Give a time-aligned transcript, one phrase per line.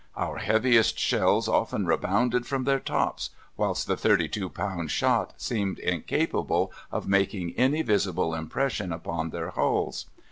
[0.15, 6.71] "Our heaviest shells often rebounded from their tops, whilst the 32 pound shot seemed incapable
[6.91, 10.07] of making any visible impression upon their hulls.